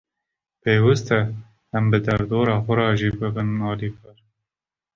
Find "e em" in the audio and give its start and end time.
1.17-1.85